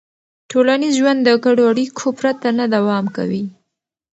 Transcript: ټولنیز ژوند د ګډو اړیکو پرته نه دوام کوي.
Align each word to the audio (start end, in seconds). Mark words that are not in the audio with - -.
ټولنیز 0.51 0.93
ژوند 0.99 1.19
د 1.23 1.29
ګډو 1.45 1.63
اړیکو 1.71 2.07
پرته 2.19 2.47
نه 2.59 2.65
دوام 2.75 3.05
کوي. 3.15 3.43